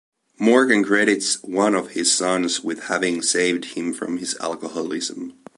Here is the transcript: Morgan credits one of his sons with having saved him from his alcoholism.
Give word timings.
Morgan 0.39 0.83
credits 0.83 1.35
one 1.43 1.75
of 1.75 1.91
his 1.91 2.11
sons 2.11 2.61
with 2.61 2.85
having 2.85 3.21
saved 3.21 3.65
him 3.75 3.93
from 3.93 4.17
his 4.17 4.35
alcoholism. 4.39 5.35